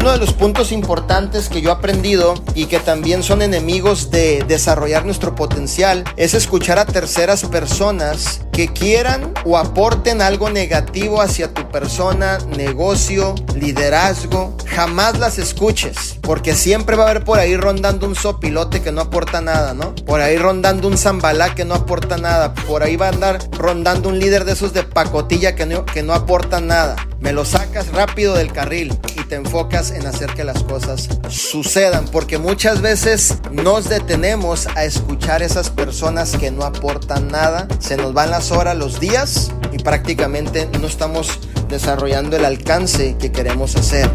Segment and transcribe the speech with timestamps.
[0.00, 4.42] Uno de los puntos importantes que yo he aprendido y que también son enemigos de
[4.48, 11.52] desarrollar nuestro potencial es escuchar a terceras personas que quieran o aporten algo negativo hacia
[11.52, 14.56] tu persona, negocio, liderazgo.
[14.66, 19.00] Jamás las escuches, porque siempre va a haber por ahí rondando un sopilote que no
[19.00, 19.94] aporta nada, ¿no?
[19.94, 22.54] Por ahí rondando un zambalá que no aporta nada.
[22.54, 26.02] Por ahí va a andar rondando un líder de esos de pacotilla que no, que
[26.02, 26.96] no aporta nada.
[27.20, 32.06] Me lo sacas rápido del carril y te enfocas en hacer que las cosas sucedan,
[32.06, 37.68] porque muchas veces nos detenemos a escuchar esas personas que no aportan nada.
[37.78, 43.30] Se nos van las horas, los días y prácticamente no estamos desarrollando el alcance que
[43.30, 44.10] queremos hacer.